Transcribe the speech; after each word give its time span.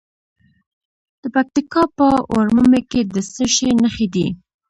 د 1.21 1.23
پکتیکا 1.35 1.83
په 1.97 2.07
ورممی 2.35 2.81
کې 2.91 3.01
د 3.13 3.15
څه 3.33 3.45
شي 3.55 3.69
نښې 3.81 4.07
دي؟ 4.13 4.27